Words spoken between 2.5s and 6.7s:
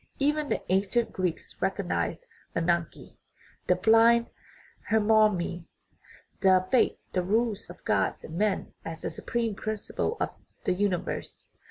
ananke, the blind heimarmene, the